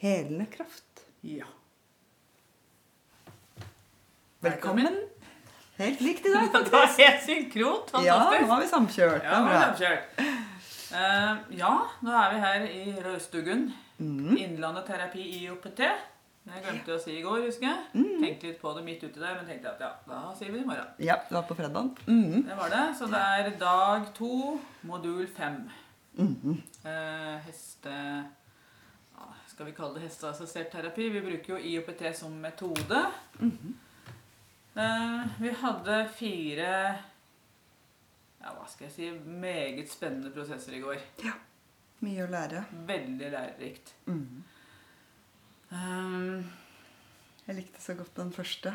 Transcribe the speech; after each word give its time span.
helende 0.00 0.46
kraft. 0.46 1.04
Ja. 1.20 1.44
Velkommen. 4.40 4.96
Helt 5.76 6.00
likt 6.00 6.26
i 6.26 6.32
dag, 6.32 6.48
Det 6.52 6.72
var 6.72 6.86
faktisk. 6.86 7.00
helt 7.00 7.22
synkront. 7.24 7.92
Ja, 8.04 8.16
nå 8.40 8.46
har 8.48 8.62
vi 8.62 8.68
samkjørt. 8.68 9.24
Ja, 9.24 9.40
nå 9.44 9.50
er 9.50 9.58
bra. 9.58 9.66
det 9.66 9.82
kjørt. 9.82 10.22
Eh, 10.90 11.42
ja, 11.60 11.74
nå 12.00 12.14
er 12.22 12.32
vi 12.32 12.40
her 12.46 12.64
i 12.70 12.94
Rødstugun. 13.04 13.68
Mm. 14.00 14.32
Innlandet 14.40 14.88
terapi 14.88 15.26
i 15.36 15.42
OPT. 15.52 15.84
Det 16.48 16.64
glemte 16.64 16.88
jeg 16.88 16.96
å 16.96 17.02
si 17.04 17.18
i 17.18 17.22
går, 17.26 17.44
husker 17.44 17.68
jeg. 17.68 17.84
Mm. 17.92 18.24
Tenkte 18.24 18.48
litt 18.48 18.60
på 18.64 18.72
det 18.78 18.86
midt 18.88 19.04
uti 19.04 19.20
der, 19.20 19.36
men 19.36 19.44
tenkte 19.44 19.74
at 19.74 19.84
ja, 19.84 19.92
da 20.08 20.24
sier 20.38 20.48
vi 20.48 20.62
det 20.62 20.64
i 20.64 20.70
morgen. 20.72 20.90
Ja, 20.96 21.20
det 21.28 21.36
var 21.36 21.44
på 21.44 21.60
fredag. 21.60 21.92
Mm. 22.08 22.48
Det 22.48 22.56
var 22.56 22.72
det. 22.72 22.84
Så 22.96 23.12
det 23.12 23.20
er 23.36 23.52
dag 23.60 24.08
to, 24.16 24.56
modul 24.88 25.28
fem. 25.36 25.66
Mm. 26.16 26.56
Uh, 26.88 27.36
heste... 27.44 27.96
Skal 29.50 29.66
vi 29.66 29.72
kalle 29.76 29.98
det 29.98 30.06
hesteassistert 30.06 30.70
terapi? 30.72 31.08
Vi 31.12 31.20
bruker 31.20 31.54
jo 31.54 31.58
IOPT 31.58 32.16
som 32.16 32.32
metode. 32.40 33.04
Mhm. 33.38 33.78
Eh, 34.74 35.26
vi 35.40 35.50
hadde 35.50 36.08
fire 36.14 36.74
ja, 38.40 38.52
hva 38.54 38.64
skal 38.70 38.86
jeg 38.86 38.94
si, 38.94 39.08
meget 39.42 39.90
spennende 39.92 40.30
prosesser 40.32 40.76
i 40.78 40.80
går. 40.80 41.00
Ja. 41.24 41.34
Mye 42.00 42.24
å 42.24 42.30
lære. 42.32 42.62
Veldig 42.88 43.30
lærerikt. 43.34 43.92
Mm. 44.06 44.44
Um, 45.70 46.44
Jeg 47.46 47.56
likte 47.58 47.82
så 47.82 47.94
godt 47.98 48.16
den 48.16 48.32
første. 48.32 48.72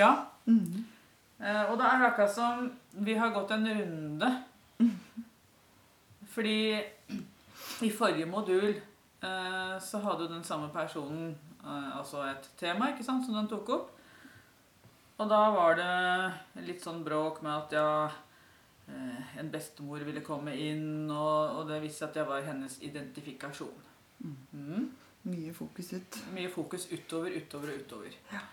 ja. 0.00 0.14
Mm. 0.46 0.86
Uh, 1.38 1.64
og 1.70 1.76
det 1.78 1.86
er 1.86 2.06
akkurat 2.08 2.32
som 2.34 2.70
vi 3.04 3.18
har 3.18 3.34
gått 3.34 3.52
en 3.54 3.68
runde. 3.68 4.30
Fordi 6.32 6.56
i 7.84 7.90
forrige 7.90 8.26
modul 8.30 8.72
så 9.82 9.98
hadde 10.04 10.26
jo 10.26 10.30
den 10.30 10.44
samme 10.46 10.68
personen 10.70 11.32
eh, 11.64 11.96
altså 11.98 12.22
et 12.28 12.50
tema 12.58 12.92
ikke 12.92 13.06
sant, 13.06 13.26
som 13.26 13.34
den 13.34 13.50
tok 13.50 13.72
opp. 13.74 13.94
Og 15.18 15.26
da 15.30 15.40
var 15.50 15.74
det 15.78 16.62
litt 16.68 16.84
sånn 16.84 17.02
bråk 17.06 17.40
med 17.42 17.50
at 17.56 17.74
ja 17.74 17.90
eh, 18.06 19.38
En 19.40 19.50
bestemor 19.50 20.04
ville 20.06 20.22
komme 20.22 20.54
inn, 20.54 21.10
og, 21.10 21.58
og 21.58 21.72
det 21.72 21.80
viste 21.82 22.06
at 22.06 22.18
jeg 22.20 22.28
var 22.28 22.46
hennes 22.46 22.78
identifikasjon. 22.86 23.88
Mm. 24.22 24.86
Mye 25.28 25.54
fokus 25.54 25.92
ut. 25.96 26.20
Mye 26.36 26.50
fokus 26.52 26.86
utover, 26.92 27.34
utover 27.34 27.74
og 27.74 27.82
utover. 27.82 28.14
Ja. 28.30 28.44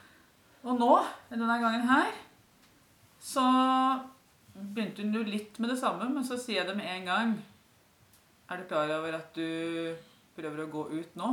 Og 0.65 0.79
nå, 0.81 0.91
denne 1.29 1.59
gangen 1.61 1.85
her, 1.85 2.09
så 3.21 3.45
begynte 4.55 5.03
hun 5.05 5.13
jo 5.13 5.21
litt 5.27 5.59
med 5.61 5.69
det 5.69 5.77
samme, 5.77 6.07
men 6.09 6.25
så 6.25 6.39
sier 6.41 6.63
jeg 6.63 6.69
det 6.71 6.77
med 6.79 6.89
en 6.89 7.07
gang. 7.11 7.35
Er 8.49 8.61
du 8.61 8.67
klar 8.69 8.89
over 8.97 9.17
at 9.19 9.37
du 9.37 9.93
prøver 10.35 10.63
å 10.65 10.71
gå 10.71 10.83
ut 10.99 11.15
nå? 11.19 11.29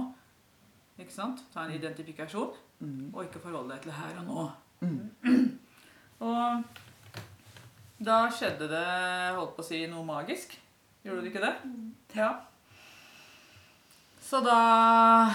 Ikke 1.00 1.12
sant? 1.14 1.42
Ta 1.54 1.64
en 1.66 1.74
identifikasjon, 1.78 2.52
Mm. 2.82 3.12
og 3.14 3.24
ikke 3.24 3.38
forholde 3.44 3.70
deg 3.76 3.82
til 3.84 3.92
her 3.94 4.16
og 4.18 4.24
nå. 4.26 4.44
Mm. 4.82 5.58
Og 6.22 6.64
da 8.02 8.16
skjedde 8.34 8.66
det, 8.70 8.86
holdt 9.36 9.54
på 9.56 9.62
å 9.62 9.66
si, 9.66 9.80
noe 9.90 10.02
magisk. 10.06 10.56
Gjorde 11.04 11.22
det 11.22 11.30
ikke 11.32 11.42
det? 11.44 11.52
Ja. 12.18 12.28
Så 14.22 14.40
da 14.42 15.30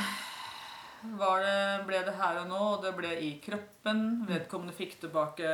det, 1.01 1.85
ble 1.87 1.99
det 2.05 2.13
her 2.17 2.37
og 2.41 2.47
nå, 2.49 2.59
og 2.75 2.83
det 2.83 2.91
ble 2.97 3.11
i 3.23 3.29
kroppen. 3.43 4.01
Vedkommende 4.27 4.73
fikk 4.75 4.97
tilbake 5.01 5.47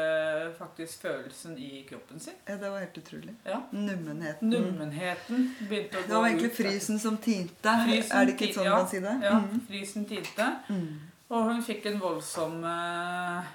faktisk 0.58 1.02
følelsen 1.06 1.58
i 1.62 1.84
kroppen 1.90 2.20
sin. 2.20 2.34
Ja, 2.48 2.56
det 2.58 2.70
var 2.74 2.80
helt 2.80 2.98
utrolig. 2.98 3.36
Ja. 3.46 3.60
Nummenheten. 3.72 4.50
Nummenheten 4.50 5.50
begynte 5.70 5.98
å 5.98 6.02
gå 6.02 6.04
ut. 6.04 6.08
Det 6.10 6.16
var 6.16 6.28
egentlig 6.30 6.52
ut. 6.52 6.58
frysen 6.58 7.00
som 7.00 7.18
tinte. 7.18 7.76
Frysen 7.88 8.18
er 8.22 8.26
det 8.26 8.38
ikke 8.38 8.54
sånn 8.56 8.66
ja, 8.70 8.78
man 8.78 8.88
sier 8.92 9.02
det? 9.08 9.16
Ja, 9.24 9.34
Mm. 9.40 9.62
frysen 9.68 10.06
tinte. 10.10 10.50
Mm. 10.70 11.00
Og 11.34 11.44
hun 11.50 11.64
fikk 11.64 11.86
en 11.90 12.00
voldsom 12.00 12.64
eh, 12.64 13.54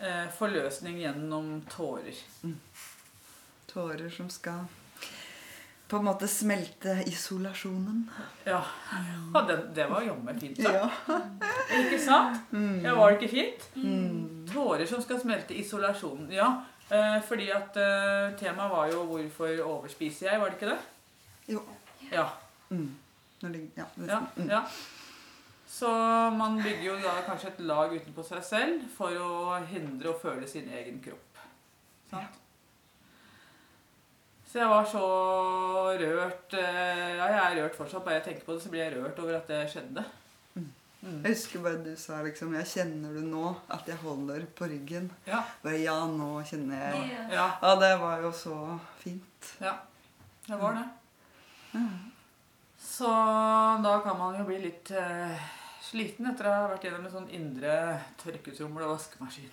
eh, 0.00 0.26
forløsning 0.38 0.98
gjennom 1.02 1.62
tårer. 1.70 2.16
Tårer 3.66 4.10
som 4.10 4.28
skal 4.30 4.64
på 5.88 5.96
en 5.96 6.06
måte 6.08 6.26
smelte 6.28 6.96
isolasjonen. 7.06 8.02
Ja, 8.44 8.62
ja 9.34 9.42
det, 9.46 9.56
det 9.76 9.86
var 9.90 10.02
jammen 10.02 10.40
fint 10.40 10.58
sagt. 10.58 10.74
Ja. 10.74 11.18
Ikke 11.78 11.98
sant? 12.02 12.40
Mm. 12.50 12.80
Ja, 12.84 12.94
var 12.98 13.12
det 13.12 13.20
ikke 13.20 13.34
fint? 13.34 13.68
Mm. 13.78 14.46
Tårer 14.50 14.86
som 14.90 15.02
skal 15.02 15.20
smelte 15.22 15.54
isolasjonen. 15.54 16.28
Ja, 16.34 16.48
eh, 16.90 17.18
fordi 17.28 17.50
at 17.54 17.78
eh, 17.78 18.34
temaet 18.40 18.72
var 18.72 18.90
jo 18.90 19.04
'Hvorfor 19.06 19.62
overspiser 19.62 20.30
jeg?' 20.30 20.40
Var 20.40 20.48
det 20.48 20.58
ikke 20.58 20.74
det? 20.74 20.78
Jo. 21.54 21.62
Ja. 22.10 22.26
Mm. 22.70 22.90
Ja, 23.42 23.48
det, 23.48 23.70
ja, 23.76 24.20
mm. 24.36 24.48
ja. 24.50 24.62
Så 25.66 25.88
man 26.30 26.62
bygger 26.62 26.84
jo 26.84 26.96
da 27.02 27.20
kanskje 27.26 27.48
et 27.48 27.60
lag 27.60 27.92
utenpå 27.92 28.22
seg 28.24 28.42
selv 28.44 28.82
for 28.96 29.12
å 29.20 29.58
hindre 29.70 30.10
å 30.10 30.18
føle 30.18 30.48
sin 30.48 30.68
egen 30.72 31.02
kropp. 31.04 31.40
Sant? 32.10 32.42
Så 34.46 34.60
jeg 34.60 34.68
var 34.70 34.84
så 34.88 35.02
rørt 36.00 36.54
eh, 36.54 37.16
Ja, 37.18 37.26
jeg 37.26 37.40
er 37.40 37.56
rørt 37.62 37.74
fortsatt. 37.76 38.04
Bare 38.06 38.20
jeg 38.20 38.24
tenker 38.28 38.46
på 38.46 38.54
det, 38.56 38.62
så 38.62 38.70
blir 38.72 38.84
jeg 38.84 38.94
rørt 38.96 39.18
over 39.22 39.36
at 39.40 39.50
det 39.50 39.64
skjedde. 39.72 40.04
Mm. 40.54 40.68
Mm. 41.02 41.18
Jeg 41.24 41.32
husker 41.34 41.62
bare 41.64 41.82
du 41.84 41.90
sa 42.00 42.20
liksom 42.24 42.54
Jeg 42.56 42.70
kjenner 42.70 43.12
du 43.18 43.24
nå 43.26 43.50
at 43.74 43.90
jeg 43.90 43.98
holder 44.04 44.46
på 44.56 44.68
ryggen. 44.70 45.10
Ja. 45.26 45.42
Bare 45.64 45.82
ja, 45.82 45.98
nå 46.10 46.30
kjenner 46.48 46.82
jeg 46.86 47.10
Ja, 47.34 47.48
Ja, 47.62 47.74
det 47.82 47.92
var 48.00 48.22
jo 48.24 48.32
så 48.32 48.56
fint. 49.02 49.52
ja. 49.60 49.74
Det 50.46 50.56
var 50.60 50.76
det. 50.78 50.84
Mm. 51.74 52.12
Så 52.78 53.08
da 53.82 53.96
kan 54.04 54.14
man 54.18 54.36
jo 54.38 54.44
bli 54.46 54.60
litt 54.62 54.92
uh, 54.94 55.40
sliten 55.82 56.28
etter 56.30 56.46
å 56.46 56.52
ha 56.54 56.68
vært 56.70 56.86
gjennom 56.86 57.08
en 57.08 57.14
sånn 57.16 57.26
indre 57.34 57.72
tørketrommel 58.22 58.86
og 58.86 58.92
vaskemaskin. 58.94 59.50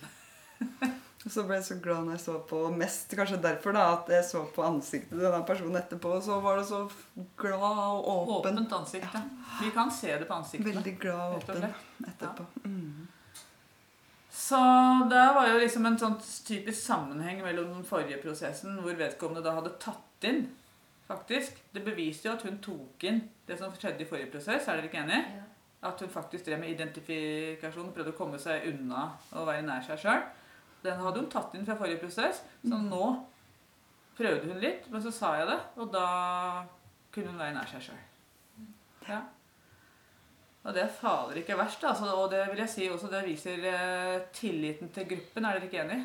Og 1.24 1.32
så 1.32 1.46
ble 1.48 1.56
jeg 1.56 1.64
så 1.64 1.78
glad 1.80 2.04
når 2.04 2.18
jeg 2.18 2.22
så 2.26 2.34
på 2.48 2.58
Mest 2.76 3.14
kanskje 3.16 3.40
derfor 3.40 3.72
da, 3.72 3.84
at 3.94 4.10
jeg 4.12 4.26
så 4.28 4.42
på 4.52 4.64
ansiktet 4.66 5.14
til 5.14 5.24
denne 5.24 5.40
personen 5.48 5.78
etterpå, 5.80 6.18
og 6.18 6.24
så 6.26 6.36
var 6.44 6.60
det 6.60 6.66
så 6.68 6.82
glad 7.40 7.64
og 7.64 8.10
åpen. 8.12 8.58
Åpent 8.60 8.74
ansikt, 8.76 9.08
ja. 9.16 9.22
Vi 9.62 9.70
kan 9.72 9.92
se 9.92 10.12
det 10.12 10.28
på 10.28 10.36
ansiktet. 10.36 10.74
Veldig 10.74 10.94
glad 11.00 11.22
og 11.22 11.38
åpen 11.38 11.64
etterpå. 11.64 12.04
etterpå. 12.10 12.68
Mm. 12.68 13.08
Så 14.44 14.60
det 15.08 15.24
var 15.38 15.48
jo 15.48 15.62
liksom 15.62 15.88
en 15.88 15.96
sånn 15.96 16.18
typisk 16.44 16.82
sammenheng 16.82 17.40
mellom 17.46 17.72
den 17.78 17.88
forrige 17.88 18.20
prosessen, 18.20 18.76
hvor 18.84 19.00
vedkommende 19.00 19.46
da 19.46 19.56
hadde 19.56 19.72
tatt 19.80 20.28
inn, 20.28 20.44
faktisk. 21.08 21.56
Det 21.72 21.86
beviste 21.86 22.28
jo 22.28 22.34
at 22.36 22.44
hun 22.44 22.60
tok 22.60 23.08
inn 23.08 23.22
det 23.48 23.56
som 23.56 23.72
skjedde 23.72 24.04
i 24.04 24.10
forrige 24.10 24.34
prosess. 24.34 24.68
Er 24.68 24.76
dere 24.76 24.92
ikke 24.92 25.00
enig? 25.06 25.24
Ja. 25.38 25.48
At 25.88 26.04
hun 26.04 26.12
faktisk 26.12 26.44
drev 26.44 26.60
med 26.60 26.74
identifikasjon, 26.74 27.94
prøvde 27.96 28.12
å 28.12 28.18
komme 28.18 28.40
seg 28.40 28.68
unna 28.74 29.14
og 29.32 29.48
være 29.48 29.64
nær 29.64 29.84
seg 29.88 30.04
sjøl. 30.04 30.26
Den 30.84 31.00
hadde 31.00 31.22
hun 31.22 31.30
tatt 31.32 31.54
inn 31.56 31.64
fra 31.66 31.78
forrige 31.80 32.02
prosess, 32.02 32.42
så 32.64 32.80
nå 32.80 33.04
prøvde 34.18 34.50
hun 34.50 34.60
litt, 34.62 34.90
men 34.92 35.02
så 35.02 35.12
sa 35.14 35.32
jeg 35.40 35.48
det, 35.48 35.60
og 35.80 35.88
da 35.94 36.08
kunne 37.14 37.32
hun 37.32 37.40
være 37.40 37.56
nær 37.56 37.70
seg 37.70 37.86
sjøl. 37.88 38.02
Ja. 39.08 39.22
Og 40.64 40.72
det 40.76 40.84
er 40.84 40.92
fader 40.96 41.40
ikke 41.40 41.56
verst, 41.58 41.82
altså, 41.84 42.08
og 42.16 42.30
det 42.32 42.44
vil 42.50 42.62
jeg 42.62 42.72
si 42.72 42.88
også, 42.88 43.10
det 43.12 43.24
viser 43.26 43.66
eh, 43.68 44.22
tilliten 44.32 44.92
til 44.94 45.08
gruppen, 45.10 45.44
er 45.44 45.58
dere 45.58 45.68
ikke 45.68 45.82
enig? 45.82 46.00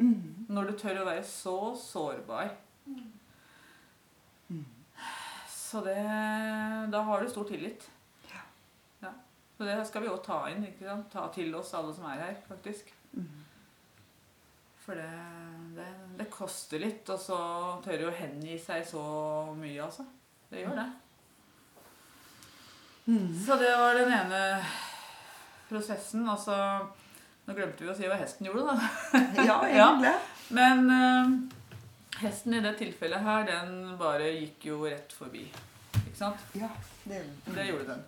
Mm. 0.00 0.46
Når 0.50 0.70
du 0.70 0.78
tør 0.80 1.02
å 1.02 1.08
være 1.10 1.26
så 1.26 1.56
sårbar. 1.78 2.54
Mm. 2.88 4.64
Så 5.70 5.80
det 5.86 5.96
Da 6.90 7.02
har 7.06 7.20
du 7.20 7.28
stor 7.30 7.46
tillit. 7.46 7.84
Ja. 8.32 9.12
Så 9.56 9.68
det 9.68 9.76
skal 9.86 10.02
vi 10.02 10.10
òg 10.10 10.22
ta 10.24 10.40
inn. 10.50 10.64
ikke 10.66 10.88
sant? 10.88 11.06
Ta 11.12 11.28
til 11.34 11.54
oss 11.54 11.74
alle 11.78 11.94
som 11.94 12.08
er 12.10 12.24
her, 12.24 12.34
faktisk. 12.48 12.90
For 14.90 14.98
det, 14.98 15.10
det, 15.76 15.84
det 16.18 16.24
koster 16.34 16.80
litt, 16.82 17.06
og 17.14 17.20
så 17.22 17.36
tørre 17.84 18.08
å 18.08 18.14
hengi 18.16 18.56
seg 18.58 18.82
så 18.88 19.02
mye, 19.54 19.76
altså. 19.84 20.02
Det 20.50 20.64
gjør 20.64 20.80
det. 20.80 20.86
Så 23.46 23.58
det 23.60 23.68
var 23.78 23.94
den 23.94 24.10
ene 24.16 24.40
prosessen. 25.68 26.26
Og 26.26 26.40
så 26.42 26.56
Nå 27.46 27.54
glemte 27.54 27.86
vi 27.86 27.90
å 27.90 27.94
si 27.94 28.10
hva 28.10 28.18
hesten 28.18 28.46
gjorde, 28.50 28.66
da. 28.66 28.74
Ja, 29.48 29.56
Ja. 29.78 29.86
egentlig. 29.94 30.12
Men 30.58 30.90
uh, 30.90 32.18
hesten 32.24 32.58
i 32.58 32.62
det 32.66 32.74
tilfellet 32.82 33.22
her, 33.24 33.46
den 33.46 33.94
bare 33.98 34.26
gikk 34.40 34.66
jo 34.72 34.80
rett 34.90 35.14
forbi. 35.14 35.44
Ikke 36.02 36.18
sant? 36.18 36.42
Ja, 36.58 36.68
det 37.06 37.22
Det 37.46 37.68
gjorde 37.70 37.92
den. 37.94 38.02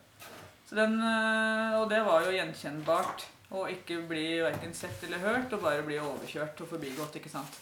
Så 0.66 0.80
den 0.82 0.98
eh, 0.98 1.78
og 1.78 1.86
det 1.94 2.02
var 2.06 2.26
jo 2.26 2.34
gjenkjennbart. 2.34 3.26
Å 3.52 3.66
ikke 3.68 3.98
bli 4.08 4.26
verken 4.40 4.72
sett 4.74 5.02
eller 5.04 5.20
hørt, 5.20 5.52
og 5.52 5.60
bare 5.66 5.82
bli 5.84 5.98
overkjørt 6.00 6.60
og 6.64 6.70
forbigått. 6.70 7.16
ikke 7.20 7.28
sant? 7.32 7.58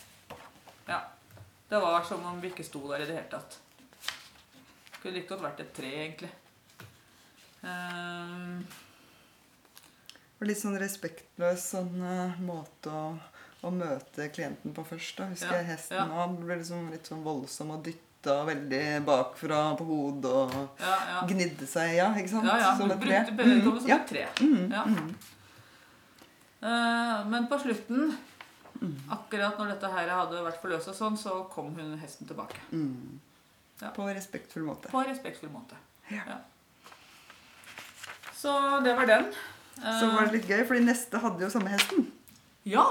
Ja. 0.86 1.00
Det 1.70 1.78
var 1.82 2.04
som 2.06 2.22
om 2.26 2.38
vi 2.42 2.50
ikke 2.52 2.64
sto 2.66 2.80
der 2.90 3.02
i 3.02 3.08
det 3.08 3.16
hele 3.16 3.30
tatt. 3.30 3.58
Kunne 5.00 5.16
like 5.16 5.28
godt 5.30 5.42
vært 5.42 5.60
et 5.64 5.72
tre, 5.74 5.90
egentlig. 6.04 6.30
Um, 7.62 8.62
Og 10.40 10.46
litt 10.48 10.60
sånn 10.60 10.78
respektløs 10.80 11.66
sånn 11.74 11.98
uh, 12.00 12.38
måte 12.40 12.88
å, 12.94 13.10
å 13.66 13.72
møte 13.74 14.30
klienten 14.32 14.72
på 14.76 14.84
først. 14.88 15.18
da. 15.20 15.26
Husker 15.32 15.52
Ja, 15.52 15.58
jeg 15.60 15.68
hesten 15.74 15.98
ja. 16.00 16.06
nå 16.08 16.28
ble 16.40 16.56
liksom 16.62 16.86
litt 16.94 17.10
sånn 17.10 17.20
voldsom 17.26 17.74
og 17.76 17.82
dytta 17.84 18.38
veldig 18.48 18.84
bakfra 19.08 19.60
på 19.80 19.84
hodet 19.90 20.30
og 20.32 20.80
ja, 20.80 20.94
ja. 21.12 21.20
gnidde 21.28 21.68
seg, 21.68 21.92
ja, 21.98 22.08
ikke 22.16 22.32
sant? 22.36 22.48
Ja, 22.48 22.56
ja. 22.62 22.72
Som 22.78 22.94
et 22.94 23.02
tre. 23.04 23.20
Brukte 23.28 23.50
vedkommende 23.50 23.84
som 23.84 23.94
et 23.98 24.08
tre. 24.14 24.24
Mm, 24.40 24.72
Ja. 24.72 24.86
mm. 24.88 25.12
Eh, 26.62 27.26
men 27.28 27.46
på 27.48 27.58
slutten, 27.62 28.16
Mm. 28.80 28.96
akkurat 29.12 29.58
når 29.58 29.66
dette 29.74 29.88
her 29.92 30.08
hadde 30.08 30.40
vært 30.44 30.60
forløst 30.62 30.94
sånn, 30.96 31.16
så 31.18 31.42
kom 31.52 31.74
hun 31.74 31.98
hesten 32.00 32.26
tilbake. 32.26 32.56
Mm. 32.72 33.18
Ja. 33.82 33.90
På 33.90 34.06
respektfull 34.08 34.62
måte. 34.64 34.88
På 34.88 35.02
respektfull 35.04 35.50
måte. 35.52 35.74
Ja. 36.10 36.38
Så 38.34 38.80
det 38.84 38.94
var 38.96 39.06
den. 39.06 39.26
Så 39.76 40.08
var 40.14 40.24
det 40.26 40.32
litt 40.38 40.48
gøy, 40.48 40.64
fordi 40.66 40.80
neste 40.84 41.18
hadde 41.20 41.40
jo 41.44 41.50
samme 41.52 41.68
hesten. 41.74 42.06
Ja! 42.64 42.86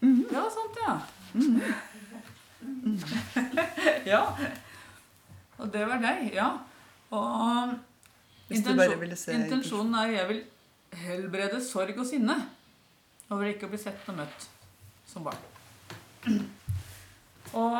Mhm. 0.00 0.24
Det 0.30 0.40
var 0.40 0.50
sant, 0.50 0.76
ja. 0.86 1.00
ja. 4.06 4.22
Og 5.58 5.70
det 5.72 5.86
var 5.88 6.00
deg, 6.02 6.30
ja. 6.34 6.48
Og 7.14 7.74
intensjon- 8.50 9.36
intensjonen 9.36 9.94
er 10.02 10.12
jeg 10.16 10.28
vil 10.28 10.42
helbrede 11.06 11.60
sorg 11.64 11.96
og 11.98 12.06
sinne 12.08 12.36
over 13.30 13.50
ikke 13.50 13.66
å 13.68 13.72
bli 13.72 13.80
sett 13.80 14.08
og 14.10 14.18
møtt 14.20 14.48
som 15.08 15.26
barn. 15.26 15.42
Og 17.56 17.78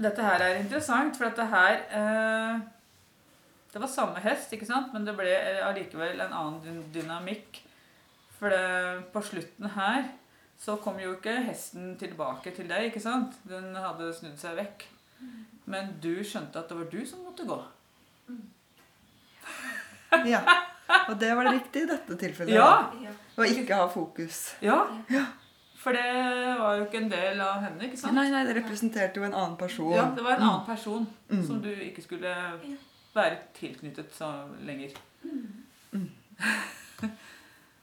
dette 0.00 0.24
her 0.24 0.44
er 0.44 0.60
interessant, 0.62 1.16
for 1.18 1.28
dette 1.28 1.44
her 1.52 1.82
eh, 1.92 2.62
Det 3.72 3.80
var 3.80 3.90
samme 3.92 4.22
hest, 4.24 4.52
ikke 4.52 4.68
sant? 4.68 4.92
men 4.92 5.04
det 5.04 5.14
ble 5.16 5.28
eh, 5.32 5.60
allikevel 5.66 6.20
en 6.24 6.34
annen 6.38 6.80
dynamikk. 6.94 7.60
For 8.38 8.52
det, 8.52 8.64
på 9.14 9.22
slutten 9.22 9.70
her 9.76 10.08
så 10.62 10.76
kom 10.82 10.98
jo 11.02 11.16
ikke 11.16 11.40
hesten 11.46 11.94
tilbake 11.98 12.52
til 12.54 12.68
deg, 12.70 12.88
ikke 12.88 13.02
sant? 13.02 13.34
Den 13.48 13.72
hadde 13.74 14.12
snudd 14.14 14.38
seg 14.38 14.56
vekk. 14.60 14.84
Men 15.70 15.94
du 16.02 16.14
skjønte 16.26 16.60
at 16.60 16.70
det 16.70 16.78
var 16.78 16.90
du 16.90 17.00
som 17.06 17.24
måtte 17.26 17.46
gå. 17.48 17.58
Ja. 20.28 20.42
Og 21.08 21.14
det 21.18 21.30
var 21.34 21.48
det 21.48 21.54
riktig 21.56 21.84
i 21.86 21.88
dette 21.88 22.16
tilfellet. 22.20 22.54
Ja! 22.54 23.14
Ja. 23.36 23.42
Å 23.42 23.46
ikke 23.48 23.76
ha 23.78 23.86
fokus. 23.88 24.40
Ja. 24.60 24.78
For 25.82 25.96
det 25.96 26.04
var 26.60 26.76
jo 26.78 26.84
ikke 26.86 27.00
en 27.02 27.08
del 27.10 27.40
av 27.42 27.62
henne, 27.64 27.86
ikke 27.88 27.98
sant? 27.98 28.14
Nei, 28.14 28.28
nei, 28.30 28.42
det 28.46 28.54
representerte 28.60 29.18
jo 29.18 29.24
en 29.26 29.34
annen 29.34 29.56
person. 29.58 29.90
Ja, 29.96 30.04
det 30.14 30.22
var 30.22 30.36
en 30.36 30.44
annen 30.48 30.66
person 30.66 31.06
Mm. 31.32 31.46
som 31.46 31.62
du 31.64 31.70
ikke 31.72 32.02
skulle 32.04 32.34
være 33.14 33.38
tilknyttet 33.56 34.12
så 34.14 34.28
lenger. 34.62 34.92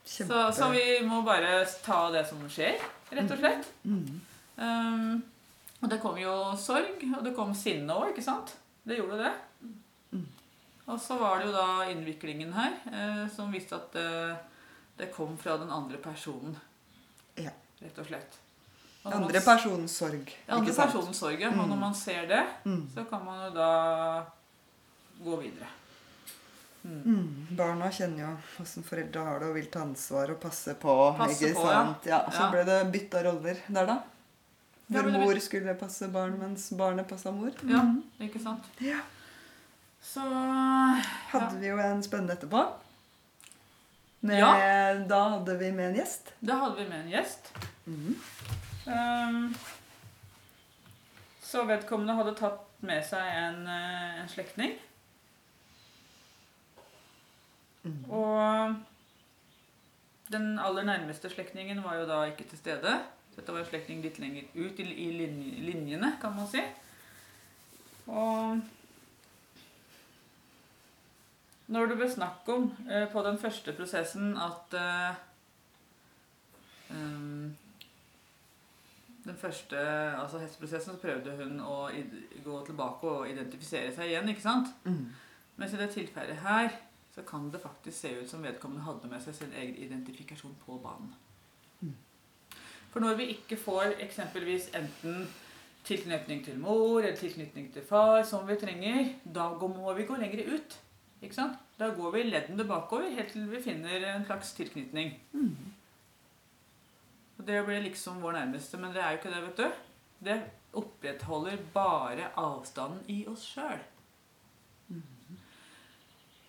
Så, 0.04 0.26
så 0.52 0.68
vi 0.72 1.00
må 1.06 1.20
bare 1.22 1.60
ta 1.84 2.08
det 2.10 2.24
som 2.26 2.40
skjer, 2.50 2.80
rett 3.14 3.30
og 3.30 3.38
slett. 3.38 3.68
Mm. 3.86 4.16
Um, 4.58 5.22
og 5.84 5.90
det 5.92 6.00
kom 6.02 6.16
jo 6.18 6.32
sorg, 6.58 7.04
og 7.14 7.20
det 7.24 7.34
kom 7.36 7.52
sinne 7.54 7.94
òg, 7.94 8.08
ikke 8.10 8.24
sant? 8.26 8.56
Det 8.82 8.98
gjorde 8.98 9.20
det. 9.20 9.30
Mm. 10.16 10.24
Og 10.90 10.98
så 11.00 11.14
var 11.20 11.38
det 11.38 11.46
jo 11.46 11.54
da 11.54 11.68
innviklingen 11.92 12.50
her, 12.56 12.74
eh, 12.90 13.22
som 13.30 13.52
viste 13.54 13.78
at 13.78 13.94
eh, 14.00 14.34
det 15.00 15.10
kom 15.14 15.36
fra 15.40 15.56
den 15.60 15.70
andre 15.72 15.98
personen. 16.02 16.56
Ja. 17.40 17.50
Rett 17.80 17.98
og 18.02 18.06
slett. 18.10 18.38
Og 19.04 19.14
Andre 19.16 19.40
personens 19.40 19.94
sorg. 19.96 20.26
ikke 20.28 20.52
andre 20.52 20.74
personens 20.76 21.16
sorg, 21.22 21.40
ja. 21.40 21.48
Og 21.48 21.56
Mm. 21.64 21.68
når 21.70 21.76
man 21.80 21.94
ser 21.94 22.26
det, 22.28 22.42
Mm. 22.66 22.82
så 22.94 23.04
kan 23.08 23.24
man 23.24 23.46
jo 23.46 23.54
da 23.54 24.26
gå 25.24 25.36
videre. 25.40 25.68
Mm. 26.84 27.02
Mm. 27.04 27.56
Barna 27.56 27.88
kjenner 27.92 28.18
jo 28.24 28.36
hvordan 28.56 28.84
foreldre 28.84 29.24
har 29.24 29.38
det 29.40 29.48
og 29.48 29.54
vil 29.54 29.66
ta 29.72 29.80
ansvar 29.84 30.30
og 30.30 30.40
passe 30.40 30.74
på. 30.80 30.94
Passe 31.18 31.50
på, 31.54 31.64
ja. 31.70 31.94
Ja. 32.06 32.20
Så 32.30 32.50
ble 32.52 32.64
det 32.64 32.92
bytta 32.92 33.22
roller 33.24 33.56
der, 33.68 33.86
da. 33.86 33.98
Hvor 34.90 35.10
mor 35.12 35.38
skulle 35.40 35.74
passe 35.78 36.08
barn 36.12 36.38
mens 36.38 36.70
barnet 36.76 37.08
passa 37.08 37.30
mor. 37.30 37.52
Ja, 37.62 37.80
Mm. 37.82 38.02
ikke 38.20 38.40
sant? 38.42 38.64
Ja. 38.80 39.00
Så 40.02 40.20
Hadde 41.30 41.58
vi 41.60 41.66
jo 41.68 41.76
en 41.78 42.02
spennende 42.02 42.32
etterpå. 42.36 42.66
Med, 44.20 44.38
Ja. 44.38 44.94
Da 45.08 45.20
hadde 45.28 45.58
vi 45.58 45.70
med 45.72 45.88
en 45.88 45.96
gjest. 45.96 46.34
Da 46.40 46.58
hadde 46.60 46.76
vi 46.76 46.88
med 46.88 47.00
en 47.00 47.10
gjest. 47.10 47.52
Mm. 47.86 48.16
Um, 48.86 49.54
så 51.40 51.64
vedkommende 51.64 52.14
hadde 52.14 52.34
tatt 52.38 52.66
med 52.84 53.04
seg 53.04 53.26
en, 53.26 53.66
eh, 53.66 54.20
en 54.22 54.28
slektning. 54.28 54.76
Mm. 57.82 58.10
Og 58.10 58.76
den 60.32 60.58
aller 60.58 60.84
nærmeste 60.84 61.30
slektningen 61.30 61.82
var 61.84 61.96
jo 61.96 62.06
da 62.06 62.22
ikke 62.28 62.44
til 62.48 62.58
stede. 62.58 62.92
Dette 63.36 63.52
var 63.52 63.62
en 63.62 63.70
slektning 63.70 64.02
litt 64.04 64.18
lenger 64.18 64.42
ut 64.54 64.78
i, 64.78 64.84
i 64.84 65.10
linjene, 65.64 66.12
kan 66.20 66.36
man 66.36 66.48
si. 66.50 66.62
Og 68.06 68.60
når 71.70 71.90
det 71.90 71.96
ble 72.00 72.10
snakk 72.10 72.48
om 72.50 72.68
eh, 72.90 73.06
på 73.12 73.22
den 73.22 73.38
første 73.38 73.74
prosessen 73.78 74.32
at 74.38 74.74
eh, 74.78 75.18
um, 76.90 77.56
Den 79.24 79.36
første 79.36 79.78
altså 80.16 80.38
hesteprosessen 80.40 80.96
så 80.96 81.00
prøvde 81.02 81.34
hun 81.36 81.58
å 81.60 81.90
gå 82.44 82.60
tilbake 82.66 83.06
og 83.06 83.28
identifisere 83.28 83.92
seg 83.92 84.08
igjen. 84.08 84.30
ikke 84.32 84.42
sant? 84.42 84.70
Mm. 84.84 85.10
Mens 85.60 85.74
i 85.76 85.80
det 85.82 85.90
tilfellet 85.92 86.40
her 86.40 86.70
så 87.14 87.22
kan 87.28 87.50
det 87.52 87.60
faktisk 87.60 87.98
se 87.98 88.14
ut 88.22 88.30
som 88.30 88.42
vedkommende 88.42 88.86
hadde 88.86 89.10
med 89.12 89.20
seg 89.20 89.36
sin 89.36 89.52
egen 89.52 89.76
identifikasjon 89.76 90.56
på 90.64 90.78
banen. 90.80 91.12
Mm. 91.84 91.94
For 92.90 93.04
når 93.04 93.20
vi 93.20 93.28
ikke 93.36 93.60
får 93.60 94.00
eksempelvis 94.08 94.70
enten 94.74 95.28
tilknytning 95.84 96.44
til 96.44 96.58
mor 96.58 97.02
eller 97.02 97.16
tilknytning 97.16 97.68
til 97.74 97.84
far 97.86 98.22
som 98.24 98.48
vi 98.48 98.56
trenger, 98.56 99.12
da 99.24 99.50
må 99.52 99.92
vi 99.94 100.08
gå 100.08 100.16
lenger 100.16 100.48
ut. 100.54 100.80
Ikke 101.20 101.36
sant? 101.36 101.58
Da 101.78 101.90
går 101.96 102.14
vi 102.14 102.24
leddene 102.28 102.64
bakover 102.68 103.12
helt 103.12 103.32
til 103.34 103.48
vi 103.50 103.60
finner 103.62 104.06
en 104.14 104.24
slags 104.24 104.54
tilknytning. 104.56 105.14
Mm. 105.32 105.56
Og 107.38 107.46
det 107.46 107.60
blir 107.66 107.84
liksom 107.84 108.22
vår 108.22 108.38
nærmeste, 108.38 108.80
men 108.80 108.92
det 108.94 109.02
er 109.02 109.14
jo 109.14 109.20
ikke 109.20 109.34
det, 109.34 109.42
vet 109.46 109.62
du. 109.62 109.86
Det 110.24 110.40
opprettholder 110.80 111.56
bare 111.74 112.28
avstanden 112.38 113.00
i 113.08 113.22
oss 113.28 113.44
sjøl. 113.54 113.80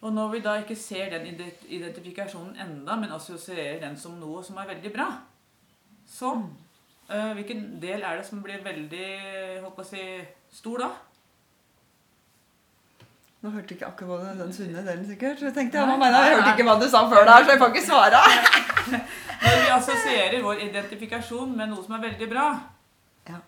Og 0.01 0.13
når 0.13 0.31
vi 0.33 0.39
da 0.41 0.55
ikke 0.57 0.75
ser 0.75 1.11
den 1.13 1.27
identifikasjonen 1.69 2.57
enda, 2.57 2.95
men 2.97 3.13
assosierer 3.13 3.79
den 3.83 3.97
som 3.97 4.17
noe 4.17 4.41
som 4.43 4.57
er 4.57 4.71
veldig 4.73 4.91
bra, 4.93 5.07
så 6.09 6.33
øh, 7.11 7.33
hvilken 7.37 7.81
del 7.81 8.01
er 8.01 8.17
det 8.17 8.25
som 8.25 8.41
blir 8.43 8.63
veldig 8.65 9.09
holdt 9.61 9.75
på 9.77 9.85
å 9.85 9.89
si, 9.91 10.05
stor 10.57 10.81
da? 10.81 10.89
Nå 13.41 13.49
hørte 13.49 13.73
ikke 13.73 13.87
akkurat 13.87 14.21
hva 14.21 14.33
den 14.37 14.51
sunne 14.53 14.83
delen, 14.85 15.05
sikkert. 15.09 15.39
Så 15.41 15.47
jeg 15.49 15.55
tenkte 15.55 15.79
ja, 15.79 15.85
nå 15.89 15.95
mener 15.97 16.13
jeg, 16.21 16.29
jeg 16.29 16.37
hørte 16.37 16.51
ikke 16.53 16.65
hva 16.67 16.75
du 16.81 16.87
sa 16.91 16.99
før 17.09 17.25
der, 17.25 17.43
så 17.47 17.55
jeg 17.55 17.61
får 17.63 17.71
ikke 17.73 17.85
svare. 17.87 18.19
Når 19.41 19.55
vi 19.63 19.71
assosierer 19.73 20.43
vår 20.45 20.59
identifikasjon 20.67 21.55
med 21.57 21.71
noe 21.71 21.81
som 21.85 21.95
er 21.97 22.03
veldig 22.09 22.27
bra, 22.29 22.47
Ja. 23.31 23.39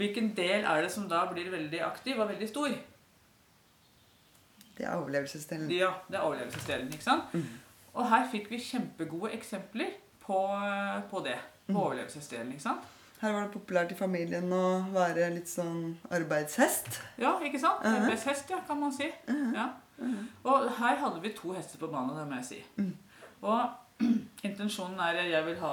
hvilken 0.00 0.30
del 0.36 0.64
er 0.64 0.82
det 0.86 0.90
som 0.92 1.04
da 1.08 1.26
blir 1.32 1.50
veldig 1.52 1.82
aktiv 1.84 2.18
og 2.20 2.28
veldig 2.32 2.48
stor? 2.48 2.72
Det 4.78 4.86
er 4.86 4.94
overlevelsesdelen. 4.96 5.70
Ja, 5.74 5.90
det 6.08 6.16
er 6.20 6.24
overlevelsesdelen, 6.24 6.88
ikke 6.94 7.04
sant? 7.04 7.32
Mm. 7.34 7.44
Og 7.98 8.08
her 8.08 8.24
fikk 8.30 8.48
vi 8.52 8.60
kjempegode 8.62 9.32
eksempler 9.34 9.92
på, 10.24 10.40
på 11.10 11.24
det. 11.28 11.36
På 11.68 11.72
Mm. 11.74 11.76
overlevelsesdelen, 11.82 12.52
ikke 12.56 12.62
sant? 12.64 12.80
Her 13.20 13.32
var 13.34 13.42
det 13.48 13.52
populært 13.52 13.90
i 13.92 13.96
familien 13.98 14.52
å 14.54 14.62
være 14.94 15.26
litt 15.34 15.48
sånn 15.50 15.96
arbeidshest. 16.14 17.00
Ja, 17.18 17.32
ikke 17.42 17.58
sant? 17.58 17.82
Mhm. 17.82 17.96
Arbeidshest, 18.04 18.50
ja, 18.50 18.60
kan 18.66 18.78
man 18.80 18.92
si. 18.94 19.08
Mhm. 19.26 19.54
Ja. 19.54 19.68
Og 20.44 20.68
her 20.78 20.96
hadde 20.96 21.20
vi 21.24 21.32
to 21.34 21.52
hester 21.52 21.78
på 21.78 21.88
banen, 21.90 22.14
det 22.16 22.26
må 22.28 22.36
jeg 22.38 22.44
si. 22.44 22.62
Mm. 22.78 22.92
Og 23.42 23.70
intensjonen 24.46 25.00
er 25.02 25.18
at 25.24 25.30
jeg 25.32 25.44
vil 25.48 25.56
ha 25.58 25.72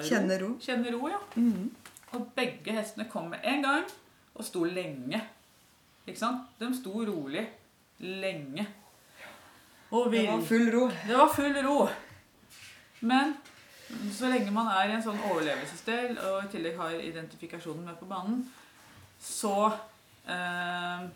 ro. 0.00 0.02
Kjenne 0.08 0.38
ro. 0.42 0.48
Kjenne 0.58 0.90
ro, 0.96 1.08
ja. 1.08 1.20
Mhm. 1.36 1.70
Og 2.12 2.26
begge 2.34 2.72
hestene 2.74 3.06
kom 3.08 3.28
med 3.30 3.38
en 3.46 3.62
gang 3.62 3.84
og 4.34 4.44
sto 4.44 4.64
lenge. 4.64 5.20
Ikke 6.08 6.18
sant? 6.18 6.48
De 6.58 6.72
sto 6.74 6.90
rolig 7.06 7.44
lenge. 8.00 8.66
Og 9.92 10.10
Det 10.10 10.26
var 10.26 10.40
full 10.42 10.66
ro. 10.74 10.88
det 11.06 11.16
var 11.16 11.28
full 11.34 11.54
ro. 11.66 11.88
Men 13.00 13.36
så 14.16 14.30
lenge 14.30 14.52
man 14.54 14.70
er 14.72 14.90
i 14.90 14.96
en 14.96 15.04
sånn 15.04 15.22
overlevelsesdel 15.30 16.18
og 16.28 16.44
i 16.44 16.50
tillegg 16.52 16.78
har 16.78 16.94
identifikasjonen 16.94 17.88
med 17.88 17.98
på 18.00 18.08
banen, 18.10 18.44
så 19.20 19.70
eh, 20.30 21.08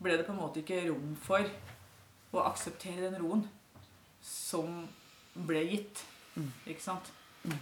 ble 0.00 0.16
det 0.16 0.26
på 0.26 0.34
en 0.34 0.40
måte 0.40 0.62
ikke 0.62 0.86
rom 0.88 1.12
for 1.20 1.44
å 2.32 2.44
akseptere 2.46 3.08
den 3.08 3.20
roen 3.20 3.44
som 4.24 4.84
ble 5.34 5.64
gitt. 5.68 6.04
Ikke 6.68 6.82
sant? 6.82 7.10
Mm. 7.44 7.58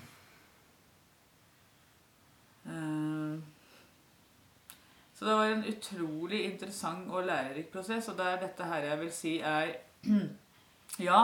Så 5.18 5.24
det 5.24 5.34
var 5.34 5.50
en 5.50 5.64
utrolig 5.66 6.44
interessant 6.44 7.10
og 7.10 7.24
lærerik 7.26 7.72
prosess, 7.72 8.08
og 8.08 8.18
det 8.18 8.26
er 8.26 8.42
dette 8.44 8.66
her 8.70 8.84
jeg 8.86 9.00
vil 9.00 9.12
si 9.12 9.32
er 9.42 9.72
Ja, 11.08 11.22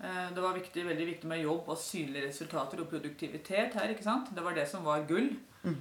det 0.00 0.40
var 0.40 0.56
viktig, 0.56 0.84
veldig 0.86 1.06
viktig 1.10 1.28
med 1.28 1.42
jobb 1.42 1.66
og 1.68 1.76
synlige 1.76 2.30
resultater 2.30 2.80
og 2.80 2.88
produktivitet 2.88 3.74
her. 3.76 3.90
ikke 3.92 4.06
sant? 4.06 4.30
Det 4.32 4.44
var 4.44 4.54
det 4.56 4.64
som 4.70 4.86
var 4.86 5.04
gull. 5.08 5.34
Mm. 5.62 5.76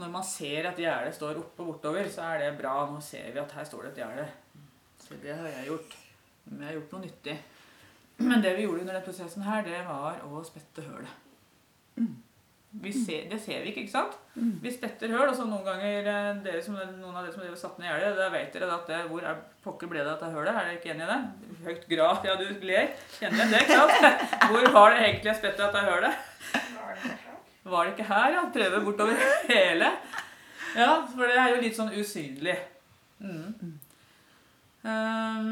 Når 0.00 0.12
man 0.12 0.24
ser 0.24 0.68
at 0.68 0.80
gjerdet 0.80 1.14
står 1.16 1.40
oppe 1.40 1.64
og 1.64 1.74
bortover, 1.74 2.08
så 2.12 2.26
er 2.32 2.44
det 2.44 2.58
bra. 2.60 2.74
Nå 2.88 3.00
ser 3.04 3.32
vi 3.32 3.40
at 3.40 3.52
her 3.56 3.64
står 3.68 3.86
det 3.86 3.92
et 3.92 4.02
gjerde. 4.02 4.26
Så 5.00 5.18
det 5.22 5.34
har 5.36 5.48
jeg 5.48 5.70
gjort. 5.70 5.96
Men 6.44 6.60
jeg 6.60 6.68
har 6.68 6.78
gjort 6.78 6.94
noe 6.94 7.04
nyttig. 7.06 7.38
Men 8.22 8.44
det 8.44 8.52
vi 8.56 8.66
gjorde 8.66 8.84
under 8.84 8.98
den 8.98 9.04
prosessen 9.06 9.44
her, 9.46 9.64
det 9.66 9.80
var 9.88 10.20
å 10.28 10.44
spette 10.46 10.84
hølet. 10.86 11.16
Mm. 11.96 12.14
Vi 12.80 12.92
ser, 12.92 13.26
det 13.28 13.36
ser 13.40 13.60
vi 13.60 13.68
ikke, 13.68 13.82
ikke 13.84 13.92
sant? 13.92 14.14
Mm. 14.32 14.54
Vi 14.62 14.70
spetter 14.72 15.10
høl, 15.12 15.26
og 15.28 15.34
så 15.36 15.44
noen 15.44 15.64
ganger 15.66 16.06
eh, 16.08 16.28
dere 16.44 16.62
som, 16.64 16.78
noen 16.78 17.12
av 17.12 17.26
dere 17.26 17.34
som 17.34 17.42
dere 17.44 17.58
satt 17.60 17.76
ned 17.82 17.90
i 17.90 17.90
gjerdet, 17.90 18.14
da 18.16 18.28
vet 18.32 18.56
dere 18.56 18.70
at 18.72 18.88
det, 18.88 19.00
hvor 19.10 19.26
er, 19.28 19.42
pokker 19.64 19.90
ble 19.90 20.00
det 20.00 20.08
av 20.08 20.14
dette 20.14 20.30
hølet? 20.32 20.56
Er 20.56 20.70
dere 20.70 20.78
ikke 20.78 20.94
enig 20.94 21.04
i 21.04 21.10
det? 21.10 21.58
Høyt 21.66 21.84
graf, 21.90 22.24
ja 22.24 22.38
du 22.40 22.46
ler. 22.64 22.88
Kjenner 23.18 23.36
igjen 23.42 23.52
det, 23.52 23.60
ikke 23.66 23.76
sant? 23.76 24.24
Hvor 24.48 24.70
var 24.78 24.94
det 24.94 25.04
egentlig 25.04 25.30
jeg 25.30 25.40
spettet 25.42 25.60
dette 25.66 25.84
hølet? 25.90 26.24
Var 27.62 27.84
det 27.84 27.92
ikke 27.92 28.08
her, 28.08 28.32
ja? 28.38 28.46
Prøve 28.56 28.82
bortover 28.88 29.22
hele. 29.52 29.92
Ja, 30.72 30.90
for 31.12 31.28
det 31.28 31.38
er 31.38 31.52
jo 31.52 31.60
litt 31.62 31.76
sånn 31.76 31.92
usynlig. 31.92 32.56
Mm. 33.22 33.76
Um, 34.82 35.50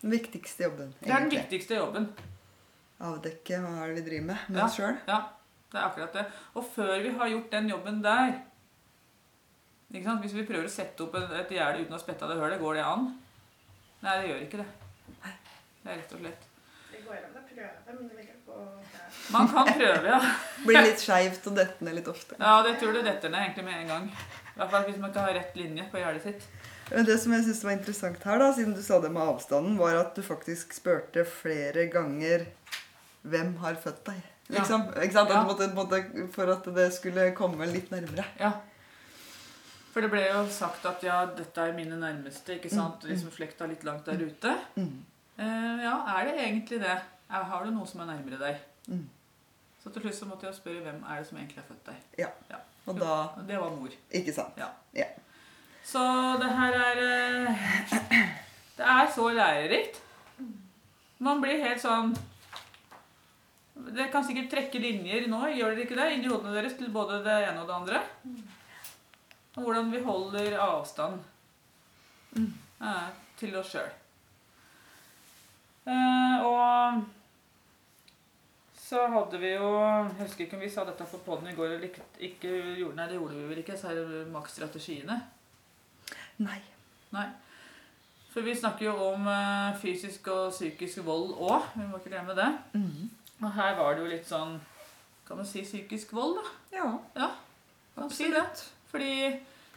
Den 0.00 0.16
viktigste 0.16 0.64
jobben, 0.66 0.94
det 0.98 1.12
er 1.12 1.26
den 1.28 1.30
viktigste 1.36 1.76
jobben. 1.78 2.08
Avdekke 3.04 3.60
hva 3.62 3.84
er 3.84 3.92
det 3.92 4.00
vi 4.00 4.06
driver 4.08 4.30
med 4.32 4.48
med 4.48 4.64
oss 4.64 4.78
sjøl. 4.80 4.96
Ja, 5.06 5.20
det 5.72 5.78
er 5.78 5.86
akkurat 5.86 6.14
det. 6.16 6.24
Og 6.56 6.68
før 6.74 6.94
vi 7.04 7.14
har 7.20 7.32
gjort 7.34 7.50
den 7.52 7.72
jobben 7.72 8.04
der 8.04 8.38
ikke 9.88 10.04
sant? 10.04 10.20
Hvis 10.20 10.36
vi 10.36 10.44
prøver 10.44 10.68
å 10.68 10.72
sette 10.72 11.04
opp 11.04 11.14
et, 11.16 11.30
et 11.38 11.54
gjerde 11.56 11.86
uten 11.86 11.96
å 11.96 12.00
spette 12.00 12.24
av 12.26 12.32
det 12.32 12.36
hølet, 12.40 12.60
går 12.60 12.76
det 12.76 12.84
an? 12.84 13.06
Nei, 14.02 14.16
det 14.20 14.28
gjør 14.28 14.42
ikke 14.44 14.60
det. 14.60 14.68
Det 15.82 15.94
er 15.94 16.00
rett 16.02 16.12
og 16.12 16.20
slett. 16.20 16.44
Det 16.92 17.00
går 17.06 17.22
an 17.22 17.38
å 17.38 17.44
prøve, 17.48 17.70
men 17.86 18.10
det 18.10 18.18
vil 18.18 18.26
ikke 18.26 18.42
gå. 18.44 18.58
Man 19.32 19.48
kan 19.54 19.70
prøve, 19.72 20.12
ja. 20.12 20.18
Blir 20.68 20.84
litt 20.84 21.00
skeivt 21.00 21.48
og 21.48 21.56
detter 21.56 21.88
ned 21.88 21.96
litt 21.96 22.10
ofte. 22.12 22.36
Ja, 22.36 22.58
det 22.66 22.76
tror 22.82 22.92
du 22.92 23.00
detter 23.00 23.32
ned 23.32 23.46
egentlig 23.46 23.64
med 23.70 23.80
en 23.80 23.92
gang. 23.94 24.10
I 24.12 24.60
hvert 24.60 24.74
fall 24.74 24.88
hvis 24.90 25.00
man 25.00 25.14
ikke 25.14 25.24
har 25.24 25.36
rett 25.38 25.56
linje 25.56 25.88
på 25.88 26.02
gjerdet 26.02 26.26
sitt. 26.26 26.48
Men 26.90 27.08
det 27.08 27.18
som 27.20 27.32
jeg 27.36 27.44
synes 27.46 27.64
var 27.64 27.76
interessant 27.76 28.24
her, 28.28 28.40
da, 28.40 28.52
siden 28.56 28.76
du 28.76 28.84
sa 28.84 29.00
det 29.00 29.12
med 29.12 29.24
avstanden, 29.24 29.76
var 29.80 29.96
at 30.00 30.16
du 30.16 30.24
faktisk 30.24 30.76
spurte 30.76 31.24
flere 31.28 31.88
ganger 31.92 32.44
hvem 33.28 33.56
har 33.64 33.80
født 33.80 34.04
deg. 34.08 34.20
Ja. 34.48 34.58
Liksom. 34.58 34.86
Sant? 35.12 35.30
At 35.30 35.34
Ja. 35.34 35.44
måtte, 35.44 35.68
måtte, 35.74 36.28
for 36.32 36.52
at 36.52 36.64
det 36.74 36.92
skulle 36.94 37.34
komme 37.36 37.66
litt 37.66 37.90
nærmere. 37.90 38.24
Ja. 38.40 38.52
For 39.92 40.00
det 40.00 40.10
ble 40.10 40.22
jo 40.28 40.46
sagt 40.52 40.86
at 40.86 41.02
ja, 41.02 41.26
dette 41.26 41.60
er 41.60 41.72
mine 41.76 41.98
nærmeste, 42.00 42.54
ikke 42.56 42.70
sant? 42.70 43.02
Mm, 43.02 43.08
mm. 43.08 43.12
Liksom 43.12 43.30
slekta 43.34 43.66
litt 43.66 43.84
langt 43.84 44.06
der 44.06 44.20
ute. 44.24 44.54
Mm. 44.76 45.04
Uh, 45.38 45.78
ja, 45.82 45.94
er 46.16 46.24
det 46.24 46.34
egentlig 46.38 46.80
det? 46.80 46.98
Har 47.28 47.64
du 47.64 47.70
noe 47.70 47.86
som 47.86 48.00
er 48.00 48.12
nærmere 48.12 48.38
deg? 48.40 48.56
Mm. 48.88 49.06
Så 49.82 49.90
til 49.92 50.02
slutt 50.02 50.16
så 50.16 50.28
måtte 50.28 50.46
jeg 50.48 50.54
spørre 50.54 50.82
hvem 50.84 51.02
er 51.04 51.20
det 51.20 51.28
som 51.28 51.38
egentlig 51.38 51.60
har 51.62 51.68
født 51.68 51.86
deg. 51.86 52.02
ja, 52.18 52.60
Og 52.86 53.00
da 53.00 53.42
det 53.48 53.60
var 53.60 53.70
mor. 53.70 53.92
Ikke 54.10 54.32
sant? 54.32 54.56
Så 55.88 56.00
det 56.40 56.48
her 56.52 56.72
er 56.72 56.98
eh, 57.02 57.68
Det 58.76 58.84
er 58.84 59.06
så 59.14 59.28
lærerikt. 59.32 60.02
Man 61.18 61.40
blir 61.40 61.62
helt 61.64 61.80
sånn 61.82 62.12
Dere 63.78 64.08
kan 64.12 64.24
sikkert 64.26 64.50
trekke 64.52 64.80
linjer 64.82 65.28
nå, 65.30 65.38
gjør 65.54 65.74
dere 65.76 65.84
ikke 65.86 65.96
det? 65.98 66.08
Inni 66.16 66.28
hodene 66.32 66.54
deres 66.56 66.74
til 66.78 66.90
både 66.92 67.20
det 67.24 67.36
ene 67.48 67.60
og 67.62 67.68
det 67.70 67.76
andre. 67.76 68.00
Og 69.58 69.62
hvordan 69.64 69.92
vi 69.94 70.00
holder 70.04 70.58
avstand 70.60 71.20
Mm. 72.36 72.50
eh, 72.84 73.06
til 73.40 73.54
oss 73.56 73.70
sjøl. 73.72 73.86
Eh, 75.88 76.44
og 76.44 77.04
så 78.78 79.06
hadde 79.08 79.38
vi 79.40 79.54
jo 79.54 79.70
Jeg 79.80 80.26
husker 80.26 80.44
ikke 80.44 80.56
om 80.58 80.62
vi 80.62 80.68
sa 80.72 80.84
dette 80.84 81.06
på 81.08 81.20
poden 81.24 81.48
i 81.48 81.54
går 81.56 81.74
eller 81.76 81.86
ikke, 81.88 82.04
ikke 82.28 82.52
gjorde 82.78 82.96
Nei, 82.98 83.06
det 83.08 83.16
gjorde 83.18 83.36
vi 83.38 83.48
vel 83.50 83.62
ikke. 83.62 83.76
Så 83.80 83.88
er 83.90 83.94
det 84.02 84.26
maksstrategiene. 84.32 85.16
Nei. 86.44 86.60
Nei. 87.16 87.26
For 88.32 88.44
vi 88.44 88.52
snakker 88.54 88.90
jo 88.90 88.94
om 89.14 89.26
eh, 89.32 89.78
fysisk 89.80 90.28
og 90.32 90.52
psykisk 90.52 91.00
vold 91.06 91.32
òg. 91.40 91.70
Vi 91.78 91.86
må 91.88 91.96
ikke 92.02 92.12
glemme 92.12 92.36
det. 92.36 92.50
Mm. 92.76 93.08
Og 93.42 93.52
her 93.54 93.76
var 93.78 93.94
det 93.94 94.02
jo 94.02 94.10
litt 94.10 94.26
sånn 94.26 94.56
Kan 95.28 95.36
man 95.42 95.46
si 95.46 95.62
psykisk 95.62 96.12
vold, 96.16 96.38
da? 96.40 96.50
Ja, 96.78 96.88
ja 97.16 97.28
man 97.98 98.10
si 98.14 98.28
det? 98.30 98.44
Fordi 98.90 99.12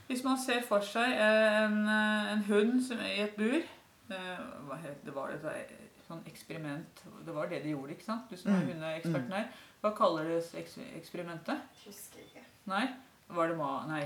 hvis 0.08 0.24
man 0.24 0.38
ser 0.38 0.62
for 0.68 0.84
seg 0.86 1.14
en, 1.16 1.78
eh, 1.90 2.32
en 2.34 2.44
hund 2.50 2.82
som 2.86 3.00
er 3.00 3.14
i 3.16 3.22
et 3.26 3.36
bur 3.38 3.56
eh, 3.58 4.42
Hva 4.68 4.78
het 4.84 5.04
det? 5.06 5.14
Var 5.16 5.32
det 5.34 5.54
et 5.56 6.02
sånn 6.08 6.22
eksperiment? 6.30 7.02
Det 7.26 7.34
var 7.36 7.48
det 7.50 7.64
de 7.64 7.72
gjorde, 7.74 7.96
ikke 7.96 8.06
sant? 8.06 8.30
Du 8.30 8.38
som 8.38 8.52
er 8.52 8.60
Mm. 8.62 8.68
hundeeksperten 8.74 9.32
her. 9.34 9.48
Hva 9.82 9.94
kaller 9.98 10.24
det 10.30 10.40
eks 10.60 10.78
eksperimentet? 11.00 11.62
Husker 11.86 12.20
ikke. 12.20 12.44
Nei? 12.68 12.84
Var 13.30 13.48
det 13.48 13.58
ma... 13.58 13.70
Nei. 13.88 14.04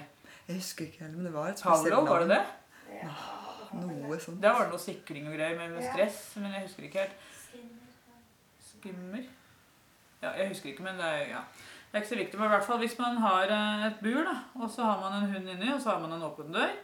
Jeg 0.47 0.55
husker 0.61 0.85
ikke 0.85 1.01
heller, 1.03 1.17
men 1.17 1.25
det 1.25 1.33
var 1.33 1.47
et 1.49 1.59
spesielt 1.59 1.89
Pavlov, 1.93 2.07
var 2.07 2.19
det 2.19 2.29
det? 2.29 2.45
Ja, 3.01 3.15
Noe 3.75 4.19
sånt. 4.21 4.39
Det 4.41 4.51
var 4.53 4.69
noe 4.69 4.79
sikring 4.79 5.25
og 5.27 5.33
greier 5.35 5.57
med, 5.57 5.73
med 5.75 5.83
stress, 5.91 6.19
men 6.37 6.53
jeg 6.53 6.67
husker 6.67 6.83
ikke 6.87 6.99
helt. 6.99 7.17
Skimmer 8.69 9.25
Ja, 10.25 10.33
jeg 10.39 10.51
husker 10.51 10.71
ikke, 10.71 10.85
men 10.87 10.99
det 10.99 11.05
er, 11.05 11.23
ja. 11.35 11.41
det 11.87 11.99
er 11.99 12.03
ikke 12.03 12.13
så 12.13 12.19
viktig. 12.19 12.39
Men 12.39 12.49
i 12.49 12.53
hvert 12.55 12.67
fall 12.67 12.81
hvis 12.83 12.97
man 12.99 13.21
har 13.23 13.55
eh, 13.55 13.87
et 13.91 14.03
bur, 14.03 14.21
da, 14.25 14.35
og 14.59 14.69
så 14.73 14.89
har 14.89 15.01
man 15.03 15.17
en 15.19 15.33
hund 15.33 15.49
inni, 15.55 15.71
og 15.73 15.81
så 15.81 15.93
har 15.93 16.03
man 16.03 16.17
en 16.17 16.27
åpen 16.27 16.53
dør, 16.55 16.75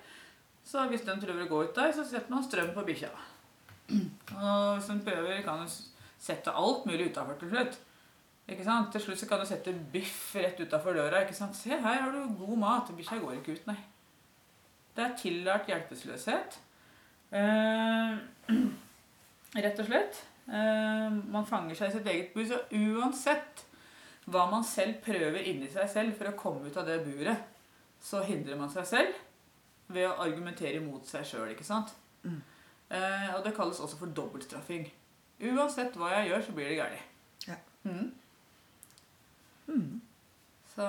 så 0.63 0.85
hvis 0.91 1.05
den 1.07 1.21
prøver 1.21 1.47
å 1.47 1.51
gå 1.51 1.61
ut 1.65 1.77
der, 1.77 1.93
så 1.95 2.05
setter 2.05 2.33
man 2.33 2.45
strøm 2.45 2.73
på 2.75 2.85
bikkja. 2.87 3.09
Og 3.91 4.77
hvis 4.77 4.91
den 4.91 5.01
prøver, 5.05 5.41
kan 5.43 5.63
den 5.63 5.71
sette 6.21 6.53
alt 6.53 6.85
mulig 6.85 7.09
utafor 7.09 7.39
til 7.39 7.49
slutt. 7.51 7.79
Ikke 8.51 8.65
sant? 8.65 8.91
Til 8.93 9.01
slutt 9.01 9.19
så 9.19 9.27
kan 9.29 9.41
du 9.41 9.47
sette 9.47 9.73
biff 9.93 10.35
rett 10.35 10.59
utafor 10.59 10.95
døra. 10.97 11.23
ikke 11.23 11.35
sant? 11.35 11.55
Se, 11.57 11.69
her 11.69 12.01
har 12.03 12.11
du 12.11 12.35
god 12.39 12.57
mat. 12.61 12.91
Bikkja 12.97 13.19
går 13.21 13.39
ikke 13.39 13.57
ut, 13.57 13.67
nei. 13.71 13.79
Det 14.95 15.05
er 15.05 15.17
tillært 15.17 15.69
hjelpeløshet. 15.71 16.57
Eh, 17.31 18.17
rett 19.65 19.79
og 19.79 19.87
slett. 19.87 20.25
Eh, 20.51 21.09
man 21.31 21.47
fanger 21.47 21.77
seg 21.77 21.91
i 21.91 21.95
sitt 21.95 22.09
eget 22.11 22.33
bur. 22.35 22.45
Så 22.47 22.59
uansett 22.75 23.65
hva 24.31 24.45
man 24.51 24.65
selv 24.67 24.99
prøver 25.05 25.47
inni 25.49 25.69
seg 25.71 25.89
selv 25.89 26.17
for 26.19 26.29
å 26.29 26.37
komme 26.37 26.69
ut 26.69 26.77
av 26.77 26.87
det 26.87 27.01
buret, 27.05 27.47
så 28.01 28.21
hindrer 28.25 28.59
man 28.59 28.71
seg 28.73 28.87
selv 28.89 29.19
ved 29.91 30.07
å 30.07 30.17
argumentere 30.23 30.79
imot 30.79 31.07
seg 31.09 31.25
sjøl, 31.27 31.51
ikke 31.53 31.67
sant? 31.67 31.93
Mm. 32.23 32.39
Eh, 32.91 33.29
og 33.35 33.43
det 33.45 33.55
kalles 33.55 33.79
også 33.81 33.99
for 33.99 34.13
dobbeltstraffing. 34.15 34.85
Uansett 35.51 35.97
hva 35.97 36.11
jeg 36.17 36.29
gjør, 36.29 36.45
så 36.45 36.55
blir 36.57 36.69
det 36.69 36.79
galt. 36.79 37.07
Ja. 37.47 37.57
Mm. 37.87 38.11
Mm. 39.71 40.01
Så 40.75 40.87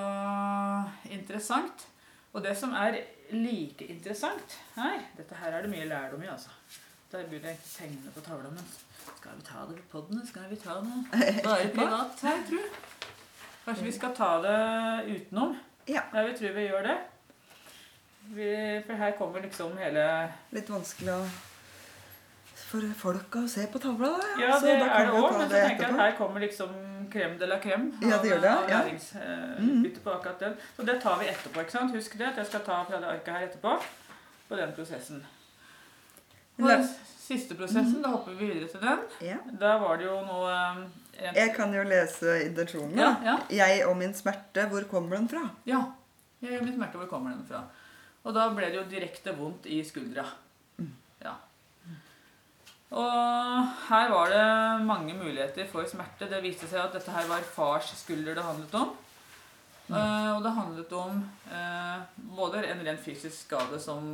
interessant. 1.11 1.87
Og 2.33 2.45
det 2.45 2.55
som 2.57 2.73
er 2.77 2.97
like 3.33 3.85
interessant 3.93 4.55
her 4.77 5.03
Dette 5.19 5.37
her 5.37 5.53
er 5.53 5.65
det 5.65 5.73
mye 5.73 5.89
lærdom 5.89 6.23
i, 6.25 6.31
altså. 6.33 6.53
Der 7.13 7.27
burde 7.29 7.51
jeg 7.51 7.59
ikke 7.59 7.73
tegne 7.75 8.13
på 8.15 8.25
tavla, 8.25 8.49
men 8.49 8.69
skal 9.03 9.37
vi 9.37 9.47
ta 9.47 9.67
det 9.69 9.77
på 9.83 9.89
poden? 9.93 10.27
Skal 10.27 10.51
vi 10.51 10.57
ta 10.57 10.81
det 10.81 11.45
bare 11.47 11.69
privat 11.75 12.27
her, 12.27 12.43
tru? 12.49 12.59
Kanskje 13.65 13.85
vi 13.85 13.93
skal 13.93 14.15
ta 14.17 14.33
det 14.43 14.59
utenom? 15.15 15.57
Ja. 15.87 16.03
ja 16.15 16.27
vi 16.27 16.37
tror 16.39 16.59
vi 16.59 16.67
gjør 16.67 16.83
det. 16.91 16.99
Vi, 18.33 18.51
for 18.87 18.95
her 18.95 19.17
kommer 19.19 19.43
liksom 19.43 19.75
hele 19.79 20.05
Litt 20.55 20.69
vanskelig 20.71 21.17
å 21.17 21.23
for 22.73 22.93
folk 22.97 23.35
å 23.37 23.43
se 23.53 23.67
på 23.69 23.81
tavla, 23.83 24.15
da. 24.17 24.29
Ja, 24.41 24.55
Så 24.57 24.71
det 24.71 24.79
da 24.81 24.87
er 24.97 25.11
det 25.11 25.19
òg, 25.19 25.35
men 25.37 25.51
så 25.51 25.59
tenker 25.59 25.85
jeg 25.85 25.93
at 25.93 25.99
her 25.99 26.15
kommer 26.17 26.41
liksom 26.41 26.71
crème 27.13 27.37
de 27.41 27.49
la 27.51 27.59
crème 27.61 27.91
Ja, 28.01 28.17
det 28.23 28.31
gjør 28.31 28.41
det, 28.41 28.53
av 28.53 28.71
ja. 28.71 28.79
læringsutbytte 28.87 30.01
på 30.07 30.15
akkurat 30.15 30.41
den. 30.41 30.55
Så 30.77 30.87
det 30.89 30.97
tar 31.03 31.19
vi 31.21 31.29
etterpå. 31.29 31.61
ikke 31.61 31.75
sant? 31.75 31.93
Husk 31.93 32.17
det, 32.17 32.31
at 32.31 32.41
jeg 32.41 32.49
skal 32.49 32.65
ta 32.65 32.79
fra 32.89 33.01
det 33.03 33.11
arket 33.11 33.35
her 33.35 33.47
etterpå 33.51 33.75
på 34.49 34.61
den 34.63 34.73
prosessen. 34.79 35.21
Den 36.69 36.85
siste 37.23 37.57
prosessen, 37.59 38.01
da 38.05 38.13
hopper 38.15 38.37
vi 38.37 38.51
videre 38.51 38.69
til 38.71 38.83
den. 38.83 39.05
Ja. 39.25 39.39
Der 39.61 39.79
var 39.83 40.01
det 40.01 40.09
jo 40.09 40.19
noe 40.27 40.53
eh, 41.17 41.33
Jeg 41.39 41.55
kan 41.57 41.75
jo 41.75 41.85
lese 41.87 42.39
intensjonen. 42.49 42.99
Ja, 42.99 43.13
ja. 43.25 43.37
Jeg 43.63 43.87
og 43.89 43.97
min 44.01 44.15
smerte, 44.17 44.67
hvor 44.73 44.87
kommer 44.91 45.17
den 45.19 45.31
fra? 45.33 45.47
Ja. 45.69 45.85
Jeg 46.43 46.59
og 46.59 46.67
min 46.67 46.77
smerte. 46.77 47.01
Hvor 47.01 47.11
kommer 47.11 47.37
den 47.37 47.47
fra? 47.49 47.65
Og 48.23 48.35
da 48.37 48.49
ble 48.55 48.69
det 48.71 48.79
jo 48.79 48.89
direkte 48.91 49.35
vondt 49.39 49.67
i 49.71 49.81
skuldra. 49.87 50.27
Ja. 51.23 51.35
Og 52.93 53.69
her 53.89 54.11
var 54.13 54.31
det 54.31 54.87
mange 54.87 55.15
muligheter 55.17 55.67
for 55.71 55.89
smerte. 55.89 56.29
Det 56.31 56.43
viste 56.45 56.69
seg 56.69 56.85
at 56.85 56.99
dette 56.99 57.15
her 57.15 57.27
var 57.31 57.47
fars 57.55 57.95
skulder 58.03 58.37
det 58.37 58.45
handlet 58.47 58.77
om. 58.79 58.93
Eh, 59.93 60.31
og 60.37 60.43
det 60.45 60.53
handlet 60.57 60.93
om 60.97 61.19
uh, 61.51 62.03
både 62.37 62.63
en 62.69 62.85
rent 62.87 63.03
fysisk 63.03 63.35
skade 63.49 63.81
som 63.83 64.07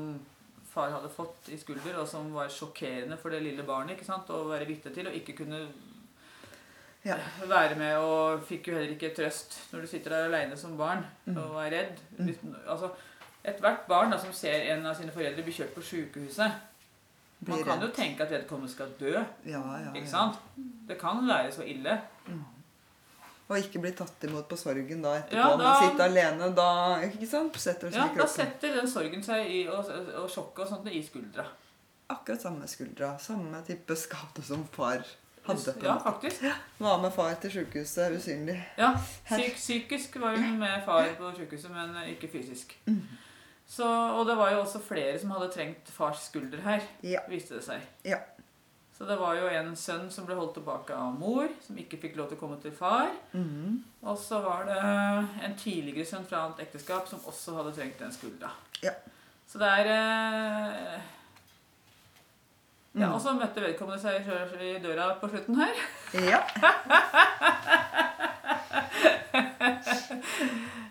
far 0.79 0.95
hadde 0.95 1.11
fått 1.13 1.51
i 1.55 1.59
skulder, 1.61 1.99
og 1.99 2.07
som 2.09 2.31
var 2.35 2.49
sjokkerende 2.55 3.19
for 3.21 3.35
det 3.35 3.43
lille 3.45 3.67
barnet 3.67 3.97
ikke 3.99 4.07
sant? 4.09 4.31
å 4.31 4.45
være 4.49 4.67
vitne 4.71 4.95
til, 4.95 5.11
og 5.11 5.19
ikke 5.19 5.35
kunne 5.43 5.65
Ja. 7.07 7.17
være 7.47 7.77
med, 7.79 7.97
og 8.03 8.43
fikk 8.49 8.69
jo 8.69 8.75
heller 8.75 8.95
ikke 8.97 9.13
trøst 9.17 9.55
når 9.73 9.85
du 9.85 9.91
sitter 9.91 10.11
der 10.17 10.25
aleine 10.29 10.57
som 10.59 10.77
barn 10.79 11.05
og 11.31 11.61
er 11.67 11.71
redd. 11.77 12.01
Mm. 12.19 12.57
altså, 12.67 12.91
Ethvert 13.49 13.85
barn 13.89 14.11
da, 14.11 14.19
som 14.19 14.33
ser 14.35 14.65
en 14.75 14.85
av 14.91 14.97
sine 14.99 15.13
foreldre 15.15 15.45
bli 15.47 15.53
kjørt 15.55 15.71
på 15.77 15.81
sjukehuset 15.87 16.57
Man 17.47 17.63
kan 17.65 17.81
jo 17.81 17.87
tenke 17.95 18.25
at 18.27 18.33
vedkommende 18.35 18.69
skal 18.73 18.91
dø. 18.99 19.13
Ja, 19.47 19.61
ja, 19.79 19.93
ikke 19.95 20.11
sant? 20.11 20.41
Det 20.89 20.97
kan 20.99 21.23
være 21.29 21.53
så 21.55 21.63
ille. 21.63 21.95
Og 23.49 23.57
ikke 23.57 23.81
bli 23.81 23.93
tatt 23.97 24.25
imot 24.29 24.45
på 24.51 24.57
sorgen 24.61 25.01
da 25.03 25.15
etterpå. 25.23 25.37
Ja, 25.41 25.57
da, 25.57 25.63
man 25.65 25.79
sitter 25.87 26.05
alene 26.05 26.49
da 26.57 26.67
ikke 27.07 27.27
sant? 27.31 27.57
Setter 27.57 27.89
seg 27.95 27.97
Ja, 28.03 28.09
i 28.13 28.19
Da 28.21 28.27
setter 28.29 28.75
den 28.77 28.91
sorgen 28.93 29.23
seg 29.25 29.47
i, 29.49 29.63
og, 29.73 29.89
og 30.21 30.27
sjokket 30.29 30.67
og 30.67 30.69
sånt 30.75 30.91
i 30.93 31.01
skuldra. 31.07 31.47
Akkurat 32.13 32.43
samme 32.45 32.69
skuldra. 32.69 33.15
Samme 33.21 33.63
type 33.67 33.97
skade 33.97 34.45
som 34.45 34.67
far 34.73 35.01
hadde. 35.49 35.73
på 35.81 35.85
Ja, 35.89 35.97
faktisk. 36.05 36.45
Var 36.79 37.01
med 37.01 37.13
far 37.17 37.35
til 37.41 37.51
sykehuset, 37.57 38.19
usynlig. 38.19 38.59
Ja, 38.77 38.93
psyk, 39.25 39.57
Psykisk 39.57 40.21
var 40.21 40.37
hun 40.37 40.59
med 40.61 40.85
far 40.85 41.09
på 41.17 41.33
sykehuset, 41.37 41.71
men 41.73 41.97
ikke 42.13 42.29
fysisk. 42.33 42.77
Så, 43.69 43.85
og 43.85 44.27
det 44.29 44.37
var 44.37 44.53
jo 44.53 44.61
også 44.63 44.81
flere 44.81 45.19
som 45.21 45.31
hadde 45.37 45.51
trengt 45.53 45.89
fars 45.93 46.23
skulder 46.29 46.61
her, 46.65 46.81
Ja. 47.05 47.21
viste 47.29 47.55
det 47.57 47.65
seg. 47.65 47.81
Ja. 48.05 48.17
Så 48.99 49.07
det 49.07 49.15
var 49.21 49.37
jo 49.39 49.47
en 49.47 49.77
sønn 49.79 50.09
som 50.11 50.25
ble 50.27 50.35
holdt 50.35 50.57
tilbake 50.59 50.91
av 50.95 51.13
mor, 51.15 51.47
som 51.63 51.77
ikke 51.79 52.01
fikk 52.03 52.17
lov 52.19 52.27
til 52.33 52.37
å 52.39 52.41
komme 52.41 52.57
til 52.63 52.73
far. 52.75 53.13
Mm. 53.31 53.77
Og 54.03 54.17
så 54.19 54.41
var 54.43 54.65
det 54.67 54.79
en 55.47 55.55
tidligere 55.61 56.07
sønn 56.09 56.27
fra 56.27 56.41
annet 56.49 56.65
ekteskap 56.67 57.07
som 57.07 57.23
også 57.31 57.55
hadde 57.61 57.77
trengt 57.77 58.03
den 58.03 58.11
skuldra. 58.13 58.51
Ja. 58.83 58.91
Så 59.49 59.59
det 59.63 59.71
er 59.79 59.93
eh, 59.95 60.99
Ja, 62.99 63.07
Mm. 63.07 63.13
Og 63.15 63.21
så 63.23 63.33
møtte 63.37 63.63
vedkommende 63.63 64.01
seg 64.03 64.25
selv 64.27 64.63
i 64.65 64.73
døra 64.83 65.13
på 65.21 65.29
slutten 65.31 65.55
her. 65.61 65.75
Ja. 66.19 66.41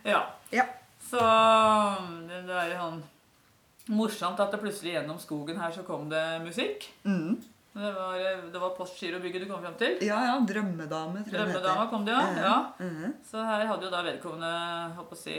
Ja. 0.07 0.21
Ja. 0.55 0.63
Så 1.09 1.19
det, 2.29 2.41
det 2.47 2.55
er 2.55 2.73
sånn 2.79 3.01
morsomt 3.91 4.39
at 4.43 4.51
det 4.53 4.59
plutselig 4.61 4.93
gjennom 4.95 5.19
skogen 5.19 5.59
her 5.59 5.73
så 5.75 5.83
kom 5.87 6.07
det 6.11 6.23
musikk. 6.45 6.87
Mhm. 7.03 7.37
Det 7.77 7.91
var, 7.93 8.17
det 8.51 8.59
var 8.61 8.69
Postgirobygget 8.77 9.43
du 9.43 9.47
kom 9.51 9.61
fram 9.61 9.75
til. 9.77 9.97
ja, 10.01 10.17
ja. 10.25 10.35
Drømmedame, 10.49 11.21
tror 11.27 11.37
jeg 11.37 11.47
Drømmedama 11.53 11.83
kom 11.91 12.05
det, 12.07 12.15
ja. 12.17 12.43
ja. 12.43 12.57
Mhm. 12.79 13.13
Så 13.29 13.43
her 13.45 13.65
hadde 13.69 13.85
jo 13.85 13.91
da 13.93 14.01
vedkommende 14.07 14.51
holdt 14.97 15.11
å 15.13 15.17
si, 15.19 15.35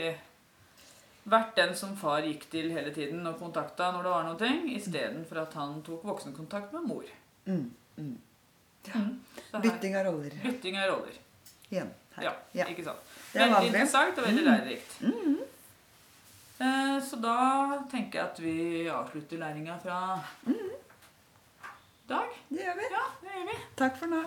vært 1.29 1.51
den 1.59 1.75
som 1.75 1.95
far 1.99 2.21
gikk 2.25 2.47
til 2.49 2.71
hele 2.71 2.93
tiden 2.95 3.27
og 3.27 3.35
kontakta 3.41 3.91
når 3.93 4.07
det 4.07 4.13
var 4.15 4.23
noe, 4.29 4.51
istedenfor 4.77 5.41
at 5.43 5.53
han 5.59 5.81
tok 5.85 6.03
voksenkontakt 6.07 6.71
med 6.73 6.87
mor. 6.87 7.05
Mm. 7.45 7.65
Mm. 7.99 8.15
Ja. 8.87 9.01
her, 9.51 9.59
Bytting 9.61 9.97
av 9.99 10.05
roller 10.07 10.31
bytting 10.43 10.77
av 10.79 10.87
roller. 10.93 11.17
igjen. 11.69 11.91
Her. 12.15 12.23
Ja, 12.23 12.33
Ja. 12.53 12.65
ikke 12.71 12.83
sant. 12.87 13.03
Det 13.33 13.41
er 13.41 13.49
Veldig 13.51 13.67
interessant 13.73 14.17
og 14.17 14.25
veldig 14.25 14.45
Mm. 14.45 14.49
lærerikt. 14.49 14.91
Mm. 15.01 15.35
Så 17.01 17.15
da 17.21 17.79
tenker 17.91 18.19
jeg 18.19 18.23
at 18.25 18.39
vi 18.39 18.87
avslutter 18.91 19.37
læringa 19.39 19.77
fra 19.83 19.99
dag. 22.09 22.37
Det 22.49 22.61
gjør 22.65 22.77
vi. 22.79 22.87
Ja, 22.91 23.07
det 23.23 23.33
gjør 23.35 23.49
vi. 23.51 23.57
Takk 23.81 23.99
for 24.01 24.11
nå. 24.11 24.21